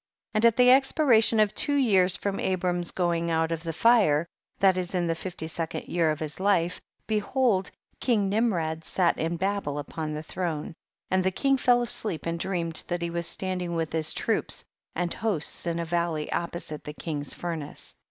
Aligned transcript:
45. 0.33 0.39
And 0.39 0.45
at 0.47 0.57
the 0.57 0.71
expiration 0.71 1.39
of 1.39 1.53
two 1.53 1.75
years 1.75 2.15
from 2.15 2.39
Abram's 2.39 2.89
going 2.89 3.29
out 3.29 3.51
of 3.51 3.61
the 3.61 3.71
j 3.71 3.77
fire, 3.77 4.25
that 4.57 4.75
is 4.75 4.95
in 4.95 5.05
the 5.05 5.13
fifty 5.13 5.45
second 5.45 5.83
year! 5.87 6.09
of 6.09 6.19
his 6.19 6.39
life, 6.39 6.81
behold 7.05 7.69
king 7.99 8.27
Nimrod 8.27 8.83
sat 8.83 9.19
in 9.19 9.37
Babel 9.37 9.77
upon 9.77 10.13
the 10.13 10.23
throne, 10.23 10.73
and 11.11 11.23
the 11.23 11.27
I 11.27 11.37
king 11.37 11.55
fell 11.55 11.83
asleep 11.83 12.25
and 12.25 12.39
dreamed 12.39 12.81
that 12.87 13.03
he 13.03 13.11
jwas 13.11 13.25
standing 13.25 13.75
with 13.75 13.93
his 13.93 14.15
troops 14.15 14.65
and 14.95 15.13
hosts 15.13 15.67
in 15.67 15.77
a 15.77 15.85
valley 15.85 16.31
opposite 16.31 16.83
the 16.83 16.93
king's 16.93 17.35
I 17.35 17.37
furnace. 17.37 17.93